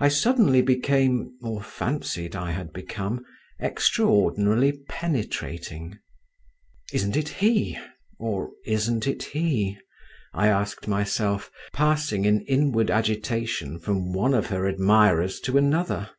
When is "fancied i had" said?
1.62-2.72